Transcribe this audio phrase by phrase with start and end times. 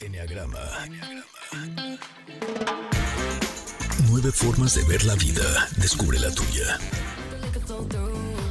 [0.00, 0.58] Enneagrama.
[4.08, 5.68] Nueve formas de ver la vida.
[5.76, 6.78] Descubre la tuya.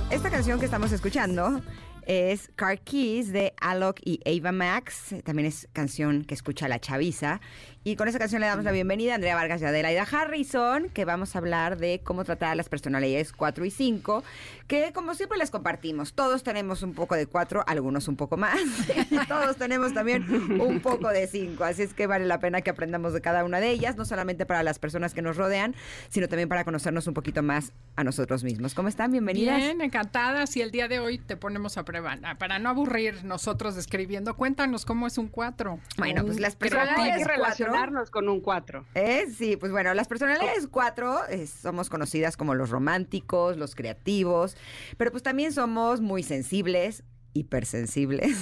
[0.09, 1.61] Esta canción que estamos escuchando
[2.07, 5.13] es Car Keys de Alok y Ava Max.
[5.25, 7.41] También es canción que escucha la chaviza.
[7.87, 11.05] Y con esa canción le damos la bienvenida a Andrea Vargas y Adelaida Harrison, que
[11.05, 14.25] vamos a hablar de cómo tratar a las personalidades 4 y 5,
[14.67, 18.59] que como siempre les compartimos, todos tenemos un poco de 4, algunos un poco más,
[19.09, 20.25] y todos tenemos también
[20.59, 23.61] un poco de 5, así es que vale la pena que aprendamos de cada una
[23.61, 25.73] de ellas, no solamente para las personas que nos rodean,
[26.09, 28.73] sino también para conocernos un poquito más a nosotros mismos.
[28.73, 29.13] ¿Cómo están?
[29.13, 29.59] Bienvenidas.
[29.59, 33.75] Bien, encantadas, y el día de hoy te ponemos a prueba, para no aburrir nosotros
[33.75, 35.79] describiendo, cuéntanos cómo es un 4.
[35.97, 38.85] Bueno, pues las personalidades 4 con un 4.
[38.95, 39.25] ¿Eh?
[39.35, 44.57] Sí, pues bueno, las personalidades 4 eh, somos conocidas como los románticos, los creativos,
[44.97, 47.03] pero pues también somos muy sensibles,
[47.39, 48.37] hipersensibles,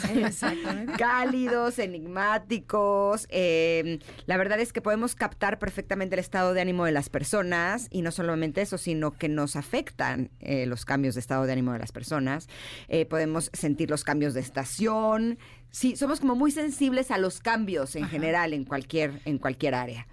[0.97, 3.27] cálidos, enigmáticos.
[3.29, 7.87] Em, la verdad es que podemos captar perfectamente el estado de ánimo de las personas
[7.91, 11.73] y no solamente eso, sino que nos afectan eh, los cambios de estado de ánimo
[11.73, 12.47] de las personas.
[12.87, 15.37] Eh, podemos sentir los cambios de estación,
[15.71, 20.07] sí, somos como muy sensibles a los cambios en general en cualquier, en cualquier área.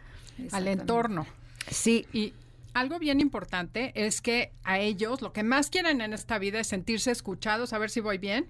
[0.51, 1.27] Al entorno.
[1.71, 2.07] Sí.
[2.13, 2.33] Y
[2.75, 6.69] algo bien importante es que a ellos lo que más quieren en esta vida es
[6.69, 8.49] sentirse escuchados, a ver si voy bien,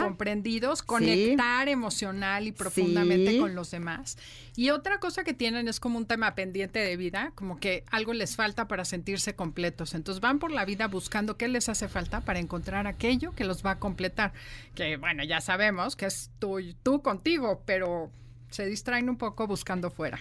[0.00, 4.18] comprendidos, conectar emocional y profundamente con los demás.
[4.54, 8.12] Y otra cosa que tienen es como un tema pendiente de vida, como que algo
[8.12, 9.94] les falta para sentirse completos.
[9.94, 13.64] Entonces van por la vida buscando qué les hace falta para encontrar aquello que los
[13.64, 14.32] va a completar.
[14.74, 18.10] Que bueno, ya sabemos que es tú, tú contigo, pero
[18.50, 20.18] se distraen un poco buscando fuera.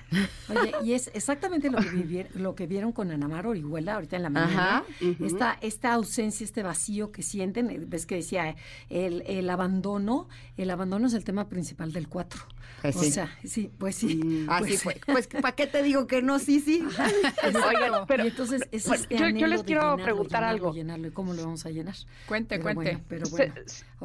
[0.49, 4.23] Oye, y es exactamente lo que, vivieron, lo que vieron con Anamar Orihuela ahorita en
[4.23, 4.83] la mañana.
[5.23, 8.55] esta, esta ausencia, este vacío que sienten, eh, ves que decía,
[8.89, 12.41] el, el abandono, el abandono es el tema principal del 4.
[12.81, 14.15] Pues o sea, sí, pues sí.
[14.15, 14.49] Mm.
[14.49, 16.39] Así pues, pues, ¿para qué te digo que no?
[16.39, 16.83] Sí, sí.
[17.43, 20.73] Oigan, pero entonces es este yo, les quiero preguntar algo.
[20.73, 21.95] Llenarlo, ¿Y cómo lo vamos a llenar?
[22.27, 22.99] Cuente, cuente.
[23.07, 23.53] pero bueno.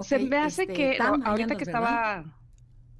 [0.02, 2.24] Se, me hace este, que ahorita que estaba...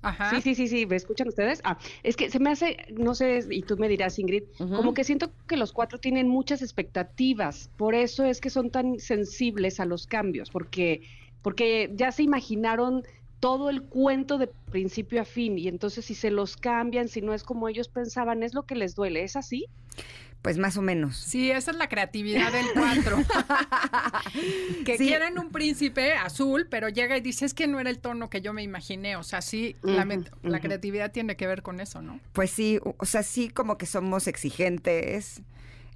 [0.03, 0.31] Ajá.
[0.31, 1.61] Sí, sí, sí, sí, ¿me escuchan ustedes?
[1.65, 5.05] Ah, es que se me hace, no sé, y tú me dirás, Ingrid, como que
[5.05, 9.85] siento que los cuatro tienen muchas expectativas, por eso es que son tan sensibles a
[9.85, 11.03] los cambios, porque,
[11.43, 13.03] porque ya se imaginaron
[13.41, 17.35] todo el cuento de principio a fin, y entonces si se los cambian, si no
[17.35, 19.67] es como ellos pensaban, es lo que les duele, ¿es así?
[20.43, 21.17] Pues más o menos.
[21.17, 23.19] Sí, esa es la creatividad del cuatro.
[24.87, 28.31] que quieren un príncipe azul, pero llega y dice, es que no era el tono
[28.31, 29.17] que yo me imaginé.
[29.17, 30.07] O sea, sí, la,
[30.43, 32.21] la, creatividad tiene que ver con eso, ¿no?
[32.33, 35.43] Pues sí, o sea, sí como que somos exigentes.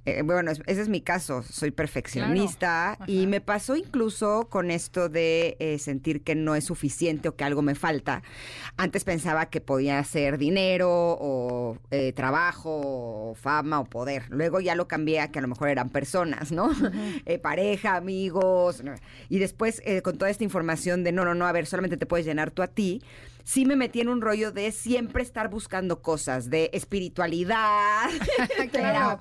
[0.05, 5.57] Eh, bueno, ese es mi caso, soy perfeccionista y me pasó incluso con esto de
[5.59, 8.21] eh, sentir que no es suficiente o que algo me falta.
[8.77, 14.25] Antes pensaba que podía ser dinero o eh, trabajo o fama o poder.
[14.29, 16.69] Luego ya lo cambié a que a lo mejor eran personas, ¿no?
[17.41, 18.83] pareja, amigos.
[19.29, 22.25] Y después con toda esta información de no, no, no, a ver, solamente te puedes
[22.27, 23.01] llenar tú a ti
[23.45, 28.09] sí me metí en un rollo de siempre estar buscando cosas, de espiritualidad,
[28.71, 29.19] terapia,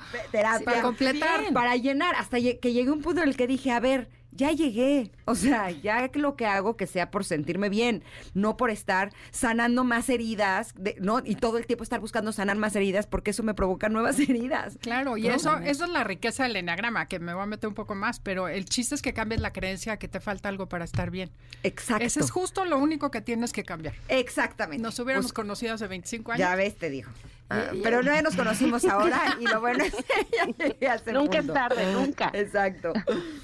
[0.65, 3.79] para completar, para llenar, hasta que llegué a un punto en el que dije, a
[3.79, 5.11] ver, ya llegué.
[5.25, 8.03] O sea, ya lo que hago que sea por sentirme bien,
[8.35, 11.23] no por estar sanando más heridas, ¿no?
[11.25, 14.79] Y todo el tiempo estar buscando sanar más heridas porque eso me provoca nuevas heridas.
[14.81, 17.75] Claro, y eso, eso es la riqueza del enagrama, que me voy a meter un
[17.75, 20.85] poco más, pero el chiste es que cambies la creencia que te falta algo para
[20.85, 21.31] estar bien.
[21.63, 22.05] Exacto.
[22.05, 23.95] Ese es justo lo único que tienes que cambiar.
[24.09, 24.83] Exactamente.
[24.83, 26.41] Nos hubiéramos pues conocido hace 25 años.
[26.41, 27.11] Ya ves, te digo.
[27.51, 32.31] Ah, pero no nos conocimos ahora y lo bueno es que Nunca es tarde, nunca.
[32.33, 32.93] Exacto.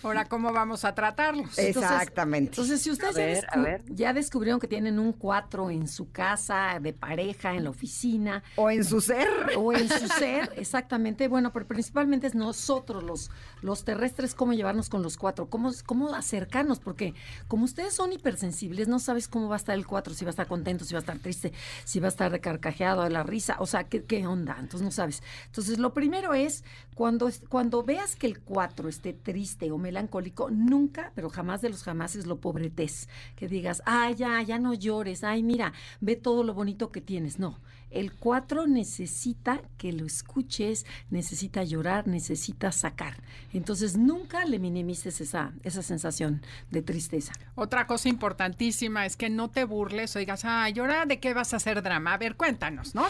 [0.03, 1.59] Ahora, ¿cómo vamos a tratarlos?
[1.59, 2.53] Exactamente.
[2.53, 3.44] Entonces, si ustedes
[3.89, 8.43] ya, descubrieron que tienen un 4 en su casa, de pareja, en la oficina.
[8.56, 9.28] O en su ser.
[9.56, 11.28] O en su ser, exactamente.
[11.28, 16.15] Bueno, pero principalmente es nosotros, los, los terrestres, cómo llevarnos con los cuatro, cómo, cómo
[16.15, 17.15] acercarnos, porque
[17.49, 20.31] como ustedes son hipersensibles, no sabes cómo va a estar el 4, si va a
[20.31, 21.53] estar contento, si va a estar triste,
[21.84, 23.57] si va a estar recarcajeado de la risa.
[23.59, 24.57] O sea, ¿qué, onda?
[24.59, 25.22] Entonces no sabes.
[25.47, 26.65] Entonces lo primero es,
[26.95, 31.83] cuando, cuando veas que el 4 esté triste o melancólico, nunca, pero jamás de los
[31.83, 33.09] jamás es lo pobretés.
[33.37, 37.39] Que digas, ay, ya, ya no llores, ay, mira, ve todo lo bonito que tienes.
[37.39, 37.59] No,
[37.91, 43.21] el 4 necesita que lo escuches, necesita llorar, necesita sacar.
[43.53, 47.33] Entonces nunca le minimices esa, esa sensación de tristeza.
[47.57, 51.53] Otra cosa importantísima es que no te burles o digas, ay, llora, de qué vas
[51.53, 52.15] a hacer drama?
[52.15, 53.04] A ver, cuéntanos, ¿no?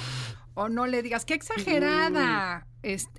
[0.60, 2.66] O no le digas, qué exagerada.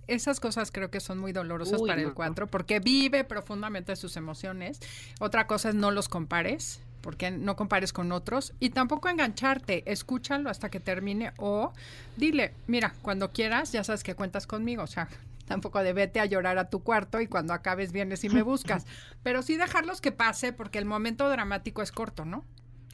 [0.06, 4.80] esas cosas creo que son muy dolorosas para el 4 porque vive profundamente sus emociones.
[5.20, 10.52] Otra cosa es no los compares porque no compares con otros y tampoco engancharte, escúchalo
[10.52, 11.74] hasta que termine o
[12.16, 15.08] dile, mira, cuando quieras ya sabes que cuentas conmigo, o sea,
[15.48, 18.86] tampoco de vete a llorar a tu cuarto y cuando acabes vienes y me buscas,
[19.24, 22.46] pero sí dejarlos que pase porque el momento dramático es corto, ¿no?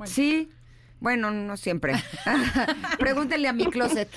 [0.05, 0.49] Sí,
[0.99, 1.93] bueno, no siempre.
[2.99, 4.09] Pregúntenle a mi closet.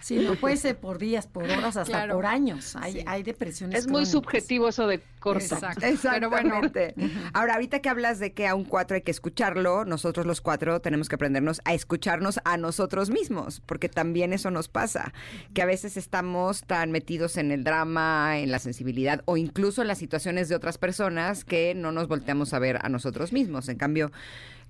[0.00, 2.74] sí, no puede ser por días, por horas, hasta por años.
[2.76, 3.80] Hay, hay depresiones.
[3.80, 5.54] Es muy subjetivo eso de corto.
[5.54, 5.84] Exacto.
[5.84, 6.94] Exactamente.
[7.34, 10.80] Ahora, ahorita que hablas de que a un cuatro hay que escucharlo, nosotros los cuatro
[10.80, 15.12] tenemos que aprendernos a escucharnos a nosotros mismos, porque también eso nos pasa,
[15.52, 19.88] que a veces estamos tan metidos en el drama, en la sensibilidad o incluso en
[19.88, 23.68] las situaciones de otras personas que no nos volteamos a ver a nosotros mismos.
[23.68, 24.10] En cambio,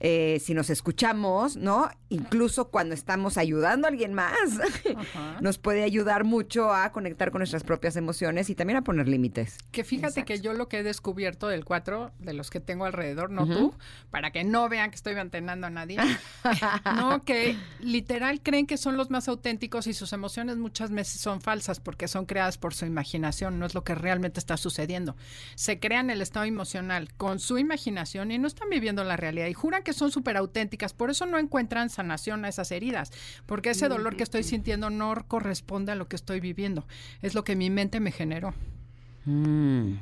[0.01, 1.91] eh, si nos escuchamos, ¿no?
[2.09, 4.33] Incluso cuando estamos ayudando a alguien más,
[5.41, 9.59] nos puede ayudar mucho a conectar con nuestras propias emociones y también a poner límites.
[9.73, 13.31] Que fíjate que yo lo que he descubierto del cuatro, de los que tengo alrededor,
[13.31, 13.75] no tú,
[14.11, 15.99] para que no vean que estoy mantenando a nadie,
[16.97, 21.41] no, que literal creen que son los más auténticos y sus emociones muchas veces son
[21.41, 25.17] falsas porque son creadas por su imaginación, no es lo que realmente está sucediendo.
[25.57, 29.55] Se crean el estado emocional con su imaginación y no están viviendo la realidad y
[29.55, 33.11] juran que son súper auténticas, por eso no encuentran sanación a esas heridas,
[33.47, 36.87] porque ese dolor que estoy sintiendo no corresponde a lo que estoy viviendo,
[37.23, 38.53] es lo que mi mente me generó.
[39.25, 39.95] Mm,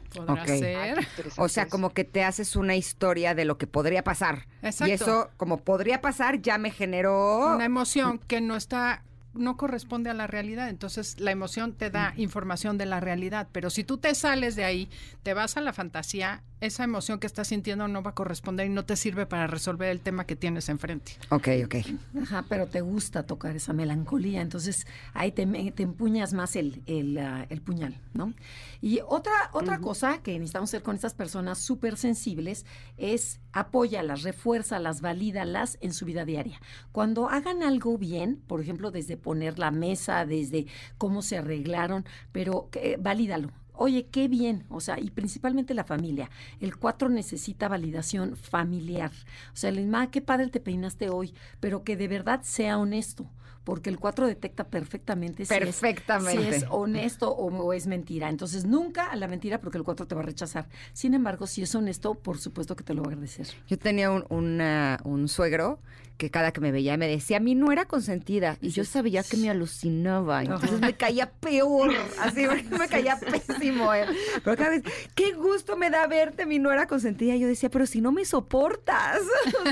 [0.45, 1.07] ser.
[1.37, 4.49] o sea, como que te haces una historia de lo que podría pasar.
[4.85, 7.55] Y eso, como podría pasar, ya me generó...
[7.55, 9.03] Una emoción que no está
[9.39, 10.69] no corresponde a la realidad.
[10.69, 14.65] Entonces, la emoción te da información de la realidad, pero si tú te sales de
[14.65, 14.89] ahí,
[15.23, 18.71] te vas a la fantasía, esa emoción que estás sintiendo no va a corresponder y
[18.71, 21.13] no te sirve para resolver el tema que tienes enfrente.
[21.31, 21.75] Ok, ok.
[22.23, 27.19] Ajá, pero te gusta tocar esa melancolía, entonces ahí te, te empuñas más el, el,
[27.19, 28.33] ah, el, puñal, ¿no?
[28.81, 32.65] Y otra, otra cosa que necesitamos hacer con estas personas súper sensibles
[32.97, 36.61] es apóyalas, refuérzalas, valídalas en su vida diaria.
[36.93, 40.67] Cuando hagan algo bien, por ejemplo, desde poner la mesa, desde
[40.99, 46.31] cómo se arreglaron, pero eh, valídalo Oye, qué bien, o sea, y principalmente la familia.
[46.61, 49.13] El 4 necesita validación familiar.
[49.53, 53.31] O sea, el qué padre te peinaste hoy, pero que de verdad sea honesto
[53.67, 58.29] porque el 4 detecta perfectamente, Si, es, honesto o, es mentira.
[58.29, 60.69] Entonces, nunca a la mentira porque el 4 te va a rechazar.
[60.93, 63.49] Sin embargo, si es honesto, por supuesto que te lo va a agradecer.
[63.67, 65.81] Yo tenía un, un suegro
[66.17, 68.57] que cada que me veía me decía, mi no era consentida.
[68.61, 70.43] Y yo sabía que me alucinaba.
[70.43, 71.91] Entonces me caía peor.
[72.21, 73.93] Así me caía pésimo.
[73.93, 74.07] Eh.
[74.43, 74.83] Pero cada vez,
[75.15, 77.35] qué gusto me da verte, mi no era consentida.
[77.35, 79.21] Y yo decía, pero si no me soportas.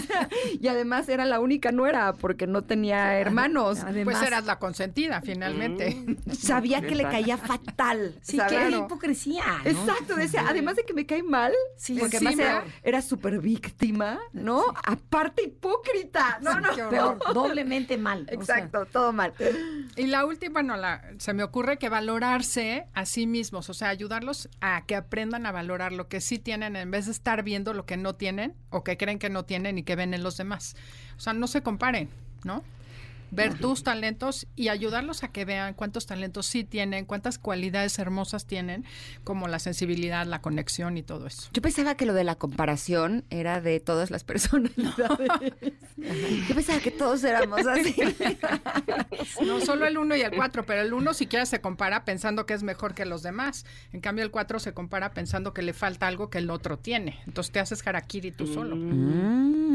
[0.60, 3.78] y además era la única nuera porque no tenía hermanos.
[4.04, 6.04] pues eras la consentida, finalmente.
[6.38, 8.14] Sabía que le caía fatal.
[8.20, 9.44] Sí, qué hipocresía.
[9.64, 10.16] Exacto.
[10.16, 11.52] Decía, además de que me cae mal,
[11.98, 14.64] porque además era súper víctima, ¿no?
[14.84, 16.74] Aparte hipócrita no, no.
[16.90, 18.26] Peor, doblemente mal.
[18.30, 19.32] Exacto, todo mal.
[19.96, 23.88] Y la última, bueno, la, se me ocurre que valorarse a sí mismos, o sea,
[23.88, 27.74] ayudarlos a que aprendan a valorar lo que sí tienen en vez de estar viendo
[27.74, 30.36] lo que no tienen o que creen que no tienen y que ven en los
[30.36, 30.76] demás.
[31.16, 32.08] O sea, no se comparen,
[32.44, 32.62] ¿no?
[33.34, 38.46] Ver tus talentos y ayudarlos a que vean cuántos talentos sí tienen, cuántas cualidades hermosas
[38.46, 38.84] tienen,
[39.24, 41.50] como la sensibilidad, la conexión y todo eso.
[41.52, 44.72] Yo pensaba que lo de la comparación era de todas las personas.
[44.76, 47.94] Yo pensaba que todos éramos así.
[49.44, 52.54] No solo el uno y el cuatro, pero el uno siquiera se compara pensando que
[52.54, 53.64] es mejor que los demás.
[53.92, 57.20] En cambio, el cuatro se compara pensando que le falta algo que el otro tiene.
[57.26, 58.76] Entonces te haces harakiri tú solo.
[58.76, 59.73] Mm.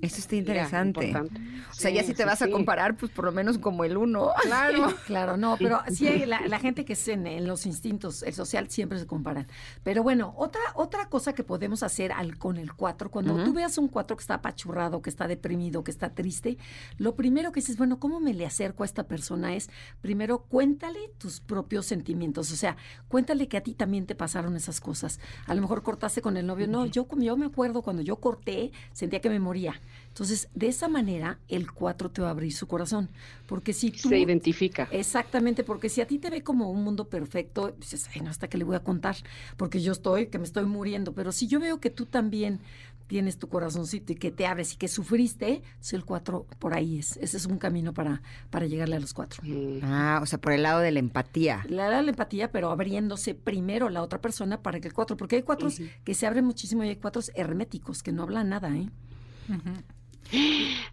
[0.00, 1.12] Eso está interesante.
[1.16, 4.30] o sea, ya si te vas a comparar, pues por lo menos como el uno.
[4.42, 8.98] Claro, claro, no, pero sí la, gente que es en, los instintos, el social siempre
[8.98, 9.48] se comparan.
[9.82, 13.76] Pero bueno, otra, otra cosa que podemos hacer al, con el cuatro, cuando tú veas
[13.78, 16.58] un cuatro que está apachurrado, que está deprimido, que está triste,
[16.96, 19.54] lo primero que dices, bueno, ¿cómo me le acerco a esta persona?
[19.54, 19.68] Es
[20.00, 22.76] primero cuéntale tus propios sentimientos, o sea,
[23.08, 25.18] cuéntale que a ti también te pasaron esas cosas.
[25.46, 28.72] A lo mejor cortaste con el novio, no, yo, yo me acuerdo cuando yo corté,
[28.92, 29.80] sentía que me moría.
[30.18, 33.08] Entonces, de esa manera, el 4 te va a abrir su corazón.
[33.46, 34.08] Porque si tú...
[34.08, 34.88] Se identifica.
[34.90, 38.48] Exactamente, porque si a ti te ve como un mundo perfecto, dices, ay, no, hasta
[38.48, 39.14] que le voy a contar,
[39.56, 41.12] porque yo estoy, que me estoy muriendo.
[41.12, 42.58] Pero si yo veo que tú también
[43.06, 47.16] tienes tu corazoncito y que te abres y que sufriste, el 4 por ahí es.
[47.18, 48.20] Ese es un camino para,
[48.50, 49.44] para llegarle a los 4.
[49.84, 51.64] Ah, o sea, por el lado de la empatía.
[51.68, 55.16] El lado de la empatía, pero abriéndose primero la otra persona para que el 4,
[55.16, 55.68] porque hay 4
[56.02, 58.90] que se abren muchísimo y hay 4 herméticos que no hablan nada, ¿eh?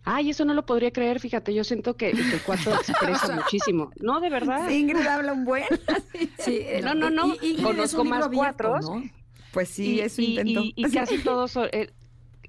[0.04, 3.92] Ay, eso no lo podría creer, fíjate, yo siento que, el 4 expresa muchísimo.
[4.00, 4.70] No, de verdad.
[4.70, 5.64] Ingrid habla un buen.
[6.40, 7.34] sí, no, no, no.
[7.42, 8.80] Y, Conozco más cuatro.
[9.52, 10.62] Pues sí, eso intento.
[10.64, 11.94] Y, casi todos, eh,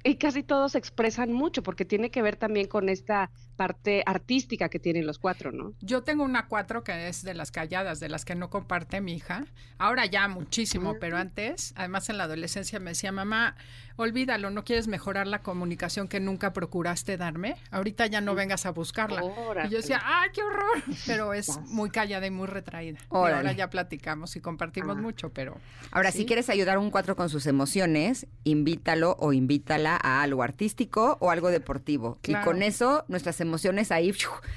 [0.02, 4.78] y casi todos expresan mucho, porque tiene que ver también con esta parte artística que
[4.78, 5.72] tienen los cuatro, ¿no?
[5.80, 9.14] Yo tengo una cuatro que es de las calladas, de las que no comparte mi
[9.14, 9.44] hija.
[9.78, 13.56] Ahora ya muchísimo, pero antes, además en la adolescencia me decía, mamá,
[13.96, 17.56] olvídalo, no quieres mejorar la comunicación que nunca procuraste darme.
[17.70, 19.22] Ahorita ya no vengas a buscarla.
[19.66, 20.82] Y yo decía, ¡ay, qué horror!
[21.06, 22.98] Pero es muy callada y muy retraída.
[23.10, 25.00] ahora ya platicamos y compartimos ah.
[25.00, 25.58] mucho, pero...
[25.90, 30.42] Ahora, si quieres ayudar a un cuatro con sus emociones, invítalo o invítala a algo
[30.42, 32.18] artístico o algo deportivo.
[32.22, 33.45] Y con eso nuestras emociones
[33.90, 34.14] ahí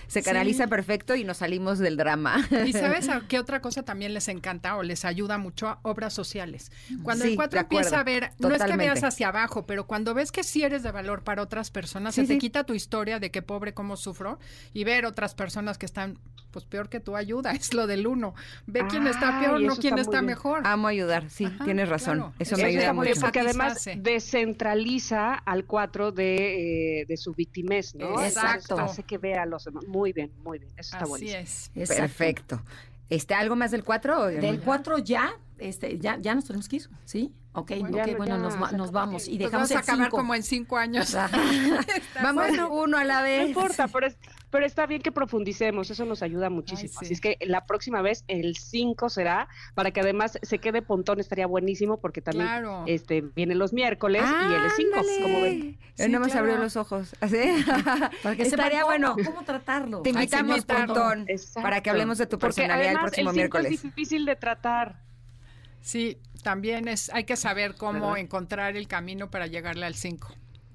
[0.07, 2.47] se canaliza perfecto y nos salimos del drama.
[2.65, 5.67] ¿Y sabes a qué otra cosa también les encanta o les ayuda mucho?
[5.67, 6.71] A obras sociales.
[7.03, 10.31] Cuando el cuatro empieza a ver, no es que veas hacia abajo, pero cuando ves
[10.31, 13.41] que sí eres de valor para otras personas, se te quita tu historia de que
[13.41, 14.39] pobre cómo sufro
[14.73, 16.19] y ver otras personas que están
[16.51, 18.33] pues peor que tú ayuda, es lo del uno.
[18.67, 20.61] Ve quién está peor, no quién está, mejor.
[20.65, 22.33] Amo ayudar, sí, tienes razón.
[22.39, 23.21] Eso, me ayuda mucho.
[23.21, 28.21] Porque además descentraliza al cuatro de, eh, de su victimez, ¿no?
[28.21, 29.85] Exacto hace que vea a los demás.
[29.87, 30.71] Muy bien, muy bien.
[30.77, 31.39] Eso está Así buenísimo.
[31.75, 31.89] es.
[31.89, 32.61] Perfecto.
[33.09, 34.27] Este, ¿Algo más del 4?
[34.27, 37.33] Del 4 ya, este, ya, ya nos tenemos que ir, ¿sí?
[37.53, 40.77] Ok, bueno, okay, bueno nos, nos, vamos y dejamos vamos a acabar como en cinco
[40.77, 41.17] años.
[42.23, 43.41] vamos uno a la vez.
[43.41, 44.07] No importa, pero,
[44.49, 46.93] pero está bien que profundicemos, eso nos ayuda muchísimo.
[46.99, 51.19] Así es que la próxima vez el 5 será, para que además se quede pontón,
[51.19, 52.49] estaría buenísimo, porque también
[52.87, 55.77] este vienen los miércoles y el 5, como ven.
[55.97, 57.15] no hemos abrido los ojos.
[57.19, 57.37] ¿Así?
[58.23, 59.15] para que estaría bueno.
[59.23, 60.01] ¿Cómo tratarlo?
[60.01, 63.71] Te invitamos, Pontón, para que hablemos de tu personalidad el próximo miércoles.
[63.73, 65.01] Es difícil de tratar.
[65.81, 70.27] Sí, también es, hay que saber cómo encontrar el camino para llegarle al 5.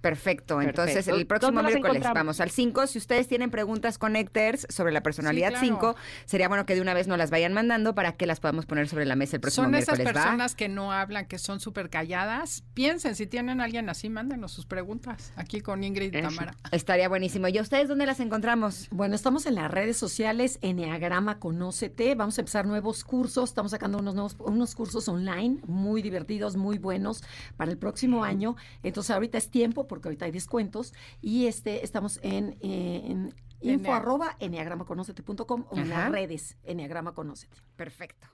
[0.05, 0.61] Perfecto.
[0.61, 2.87] Entonces, el próximo miércoles vamos al 5.
[2.89, 5.97] Si ustedes tienen preguntas connectors sobre la personalidad 5,
[6.27, 8.87] sería bueno que de una vez nos las vayan mandando para que las podamos poner
[8.87, 9.87] sobre la mesa el próximo miércoles.
[9.87, 12.65] Son esas personas que no hablan, que son súper calladas.
[12.75, 16.55] Piensen, si tienen a alguien así, mándenos sus preguntas aquí con Ingrid y Tamara.
[16.71, 17.49] Estaría buenísimo.
[17.49, 18.89] ¿Y ustedes dónde las encontramos?
[18.91, 22.15] Bueno, estamos en las redes sociales, Enneagrama Conócete.
[22.15, 23.49] Vamos a empezar nuevos cursos.
[23.49, 27.25] Estamos sacando unos nuevos, unos cursos online muy divertidos, muy buenos
[27.57, 28.55] para el próximo año.
[28.83, 33.95] Entonces, ahorita es tiempo porque ahorita hay descuentos, y este estamos en, eh, en info
[33.95, 34.37] arroba
[35.71, 37.57] o en las redes Enneagrama Conócete.
[37.77, 38.34] Perfecto.